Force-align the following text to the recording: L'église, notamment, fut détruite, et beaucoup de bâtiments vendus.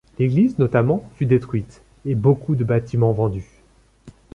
L'église, 0.17 0.57
notamment, 0.57 1.07
fut 1.15 1.27
détruite, 1.27 1.83
et 2.05 2.15
beaucoup 2.15 2.55
de 2.55 2.63
bâtiments 2.63 3.11
vendus. 3.11 3.61